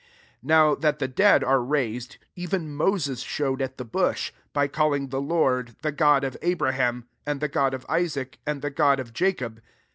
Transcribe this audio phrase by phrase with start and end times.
[0.01, 0.03] 3f"
[0.47, 5.21] Now that the dead are raised, even Moses showed at the bush, by calling the
[5.21, 9.61] Lord, the God of Abraham, and the God of Isaac, and the God of Jacob.